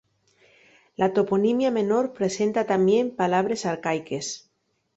La 1.01 1.09
toponimia 1.17 1.71
menor 1.75 2.09
presenta 2.17 2.65
tamién 2.73 3.15
palabres 3.21 3.69
arcaiques. 3.77 4.35